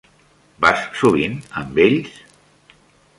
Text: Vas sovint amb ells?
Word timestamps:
Vas 0.65 0.81
sovint 1.01 1.37
amb 1.63 1.77
ells? 1.85 2.17